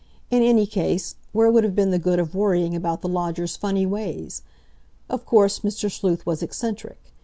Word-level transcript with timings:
In 0.31 0.41
any 0.41 0.65
case, 0.65 1.13
where 1.31 1.51
would 1.51 1.63
have 1.63 1.75
been 1.75 1.91
the 1.91 1.99
good 1.99 2.17
of 2.17 2.33
worrying 2.33 2.75
about 2.75 3.03
the 3.03 3.07
lodger's 3.07 3.55
funny 3.55 3.85
ways? 3.85 4.41
Of 5.07 5.27
course, 5.27 5.59
Mr. 5.59 5.91
Sleuth 5.91 6.25
was 6.25 6.41
eccentric. 6.41 7.13